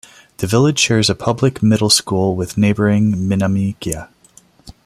The 0.37 0.47
village 0.47 0.79
shares 0.79 1.11
a 1.11 1.13
public 1.13 1.61
middle 1.61 1.91
school 1.91 2.35
with 2.35 2.57
neighboring 2.57 3.13
Minamiaika. 3.29 4.09